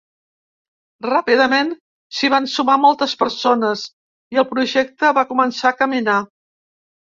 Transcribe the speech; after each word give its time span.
Ràpidament 1.05 1.69
s’hi 2.21 2.31
van 2.35 2.49
sumar 2.55 2.79
moltes 2.87 3.15
persones 3.21 3.85
i 4.37 4.43
el 4.45 4.49
projecte 4.57 5.15
va 5.21 5.29
començar 5.35 5.71
a 5.71 5.77
caminar. 5.85 6.19